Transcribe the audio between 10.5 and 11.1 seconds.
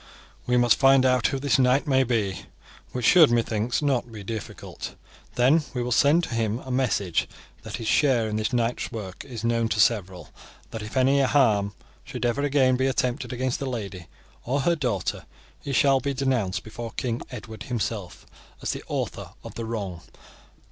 that if